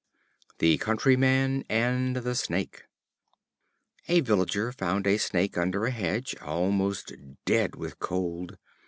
[0.57, 2.85] The Countryman and the Snake.
[4.07, 7.13] A Villager found a Snake under a hedge, almost
[7.45, 8.57] dead with cold.